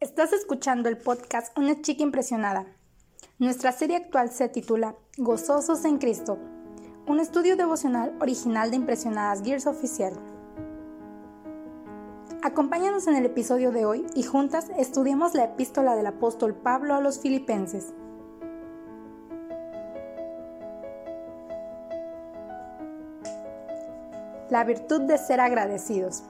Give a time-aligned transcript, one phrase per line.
[0.00, 2.66] Estás escuchando el podcast Una chica impresionada.
[3.40, 6.38] Nuestra serie actual se titula Gozosos en Cristo,
[7.08, 10.12] un estudio devocional original de Impresionadas Gears Oficial.
[12.44, 17.00] Acompáñanos en el episodio de hoy y juntas estudiemos la epístola del apóstol Pablo a
[17.00, 17.92] los filipenses.
[24.48, 26.22] La virtud de ser agradecidos.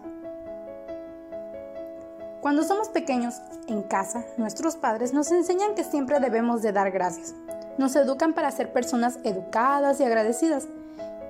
[2.49, 7.35] Cuando somos pequeños, en casa, nuestros padres nos enseñan que siempre debemos de dar gracias.
[7.77, 10.67] Nos educan para ser personas educadas y agradecidas.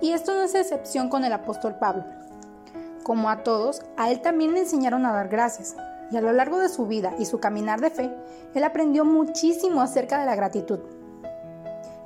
[0.00, 2.04] Y esto no es excepción con el apóstol Pablo.
[3.02, 5.74] Como a todos, a él también le enseñaron a dar gracias.
[6.12, 8.14] Y a lo largo de su vida y su caminar de fe,
[8.54, 10.78] él aprendió muchísimo acerca de la gratitud.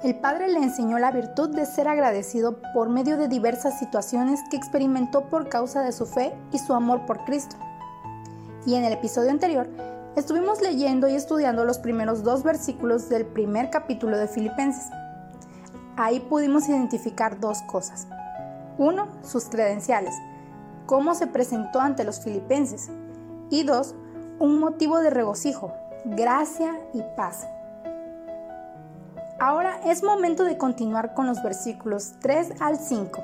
[0.03, 4.57] El Padre le enseñó la virtud de ser agradecido por medio de diversas situaciones que
[4.57, 7.57] experimentó por causa de su fe y su amor por Cristo.
[8.65, 9.69] Y en el episodio anterior
[10.15, 14.89] estuvimos leyendo y estudiando los primeros dos versículos del primer capítulo de Filipenses.
[15.97, 18.07] Ahí pudimos identificar dos cosas.
[18.79, 20.15] Uno, sus credenciales,
[20.87, 22.89] cómo se presentó ante los filipenses.
[23.51, 23.95] Y dos,
[24.39, 25.73] un motivo de regocijo,
[26.05, 27.47] gracia y paz.
[29.41, 33.23] Ahora es momento de continuar con los versículos 3 al 5.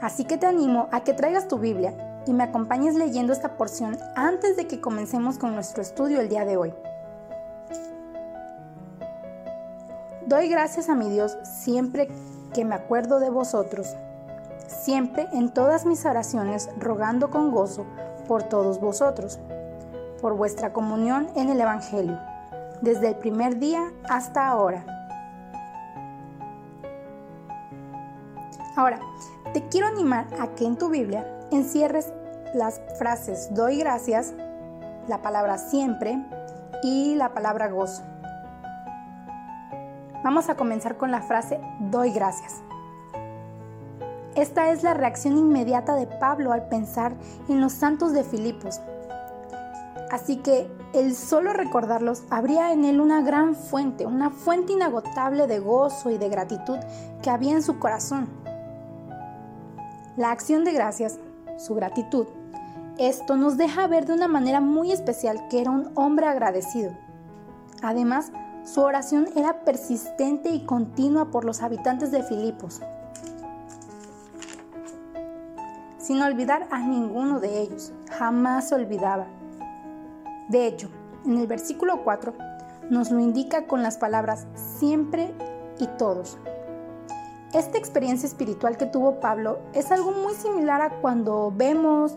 [0.00, 3.98] Así que te animo a que traigas tu Biblia y me acompañes leyendo esta porción
[4.14, 6.74] antes de que comencemos con nuestro estudio el día de hoy.
[10.26, 12.08] Doy gracias a mi Dios siempre
[12.54, 13.96] que me acuerdo de vosotros,
[14.68, 17.84] siempre en todas mis oraciones rogando con gozo
[18.28, 19.40] por todos vosotros,
[20.20, 22.18] por vuestra comunión en el Evangelio,
[22.80, 24.84] desde el primer día hasta ahora.
[28.76, 29.00] Ahora,
[29.52, 32.12] te quiero animar a que en tu Biblia encierres
[32.54, 34.34] las frases doy gracias,
[35.08, 36.18] la palabra siempre
[36.82, 38.02] y la palabra gozo.
[40.24, 42.60] Vamos a comenzar con la frase doy gracias.
[44.34, 47.14] Esta es la reacción inmediata de Pablo al pensar
[47.48, 48.80] en los santos de Filipos.
[50.10, 55.60] Así que el solo recordarlos habría en él una gran fuente, una fuente inagotable de
[55.60, 56.78] gozo y de gratitud
[57.22, 58.28] que había en su corazón.
[60.16, 61.18] La acción de gracias
[61.60, 62.26] su gratitud.
[62.98, 66.92] Esto nos deja ver de una manera muy especial que era un hombre agradecido.
[67.82, 68.32] Además,
[68.64, 72.80] su oración era persistente y continua por los habitantes de Filipos,
[75.98, 79.28] sin olvidar a ninguno de ellos, jamás se olvidaba.
[80.48, 80.90] De hecho,
[81.24, 82.34] en el versículo 4
[82.90, 85.32] nos lo indica con las palabras siempre
[85.78, 86.36] y todos.
[87.52, 92.14] Esta experiencia espiritual que tuvo Pablo es algo muy similar a cuando vemos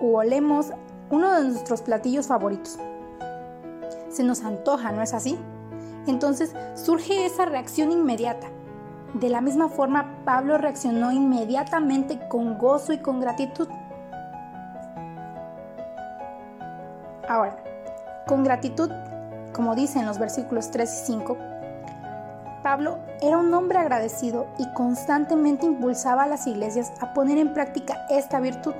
[0.00, 0.72] o olemos
[1.10, 2.78] uno de nuestros platillos favoritos.
[4.08, 5.38] Se nos antoja, ¿no es así?
[6.06, 8.46] Entonces surge esa reacción inmediata.
[9.12, 13.68] De la misma forma, Pablo reaccionó inmediatamente con gozo y con gratitud.
[17.28, 17.62] Ahora,
[18.26, 18.90] con gratitud,
[19.52, 21.49] como dicen los versículos 3 y 5,
[22.62, 28.06] Pablo era un hombre agradecido y constantemente impulsaba a las iglesias a poner en práctica
[28.10, 28.74] esta virtud.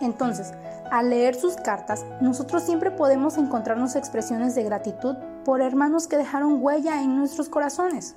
[0.00, 0.52] Entonces,
[0.90, 6.62] al leer sus cartas, nosotros siempre podemos encontrarnos expresiones de gratitud por hermanos que dejaron
[6.62, 8.14] huella en nuestros corazones.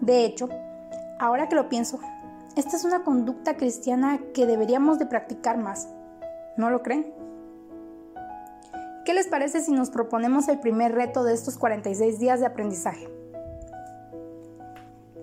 [0.00, 0.48] De hecho,
[1.18, 1.98] ahora que lo pienso,
[2.56, 5.88] esta es una conducta cristiana que deberíamos de practicar más.
[6.56, 7.14] ¿No lo creen?
[9.04, 13.08] ¿Qué les parece si nos proponemos el primer reto de estos 46 días de aprendizaje?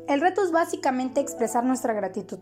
[0.08, 2.40] El reto es básicamente expresar nuestra gratitud.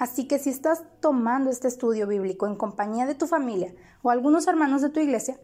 [0.00, 4.48] Así que si estás tomando este estudio bíblico en compañía de tu familia o algunos
[4.48, 5.38] hermanos de tu iglesia,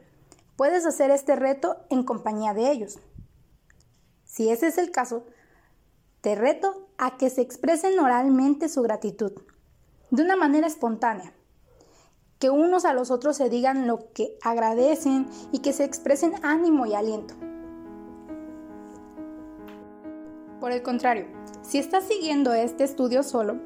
[0.57, 2.99] puedes hacer este reto en compañía de ellos.
[4.25, 5.25] Si ese es el caso,
[6.21, 9.33] te reto a que se expresen oralmente su gratitud,
[10.11, 11.33] de una manera espontánea,
[12.41, 16.87] que unos a los otros se digan lo que agradecen y que se expresen ánimo
[16.87, 17.35] y aliento.
[20.61, 21.27] Por el contrario,
[21.61, 23.57] si estás siguiendo este estudio solo,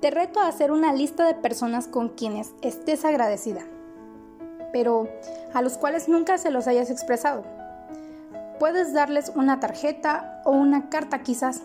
[0.00, 3.62] te reto a hacer una lista de personas con quienes estés agradecida,
[4.72, 5.08] pero
[5.54, 7.44] a los cuales nunca se los hayas expresado.
[8.58, 11.62] Puedes darles una tarjeta o una carta quizás,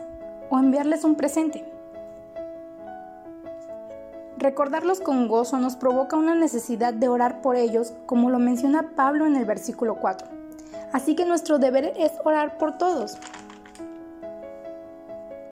[0.51, 1.65] o enviarles un presente.
[4.38, 9.25] Recordarlos con gozo nos provoca una necesidad de orar por ellos, como lo menciona Pablo
[9.25, 10.27] en el versículo 4.
[10.91, 13.17] Así que nuestro deber es orar por todos.